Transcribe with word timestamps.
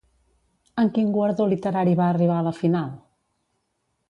En 0.83 0.87
quin 0.95 1.11
guardó 1.17 1.47
literari 1.51 1.93
va 2.01 2.09
arribar 2.15 2.39
a 2.41 2.47
la 2.49 2.55
final? 2.63 2.89